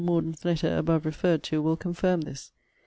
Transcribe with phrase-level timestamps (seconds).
[0.03, 2.53] Morden's letter, above referred to, will confirm this.